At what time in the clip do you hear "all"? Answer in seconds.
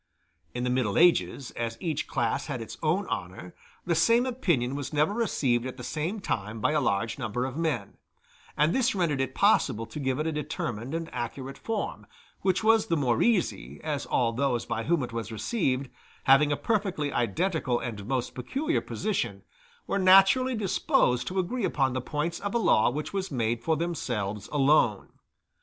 14.07-14.33